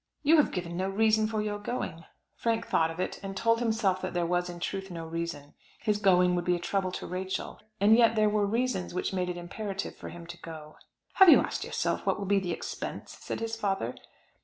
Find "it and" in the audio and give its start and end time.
2.99-3.37